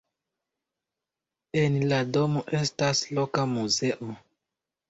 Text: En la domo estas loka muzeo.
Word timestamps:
En 1.63 1.77
la 1.91 1.99
domo 2.17 2.43
estas 2.63 3.05
loka 3.19 3.47
muzeo. 3.55 4.11